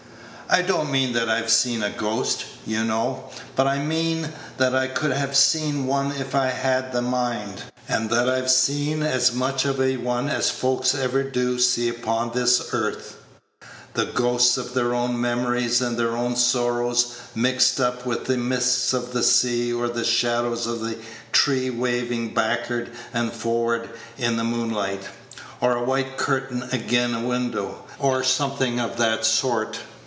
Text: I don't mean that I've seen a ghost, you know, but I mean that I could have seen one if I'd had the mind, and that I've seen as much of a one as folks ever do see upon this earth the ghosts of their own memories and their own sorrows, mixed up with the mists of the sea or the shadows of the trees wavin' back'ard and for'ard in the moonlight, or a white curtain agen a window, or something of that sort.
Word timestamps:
I 0.53 0.61
don't 0.63 0.91
mean 0.91 1.13
that 1.13 1.29
I've 1.29 1.49
seen 1.49 1.81
a 1.81 1.89
ghost, 1.89 2.43
you 2.67 2.83
know, 2.83 3.29
but 3.55 3.67
I 3.67 3.77
mean 3.81 4.33
that 4.57 4.75
I 4.75 4.87
could 4.87 5.13
have 5.13 5.33
seen 5.33 5.87
one 5.87 6.11
if 6.11 6.35
I'd 6.35 6.49
had 6.51 6.91
the 6.91 7.01
mind, 7.01 7.61
and 7.87 8.09
that 8.09 8.27
I've 8.27 8.51
seen 8.51 9.01
as 9.01 9.31
much 9.33 9.63
of 9.63 9.79
a 9.79 9.95
one 9.95 10.27
as 10.27 10.49
folks 10.49 10.93
ever 10.93 11.23
do 11.23 11.57
see 11.57 11.87
upon 11.87 12.33
this 12.33 12.67
earth 12.73 13.15
the 13.93 14.07
ghosts 14.07 14.57
of 14.57 14.73
their 14.73 14.93
own 14.93 15.21
memories 15.21 15.79
and 15.81 15.95
their 15.95 16.17
own 16.17 16.35
sorrows, 16.35 17.15
mixed 17.33 17.79
up 17.79 18.05
with 18.05 18.25
the 18.25 18.35
mists 18.35 18.91
of 18.91 19.13
the 19.13 19.23
sea 19.23 19.71
or 19.71 19.87
the 19.87 20.03
shadows 20.03 20.67
of 20.67 20.81
the 20.81 20.97
trees 21.31 21.71
wavin' 21.71 22.33
back'ard 22.33 22.91
and 23.13 23.31
for'ard 23.31 23.89
in 24.17 24.35
the 24.35 24.43
moonlight, 24.43 25.05
or 25.61 25.77
a 25.77 25.83
white 25.85 26.17
curtain 26.17 26.67
agen 26.73 27.15
a 27.15 27.21
window, 27.25 27.85
or 27.99 28.21
something 28.21 28.81
of 28.81 28.97
that 28.97 29.23
sort. 29.23 29.79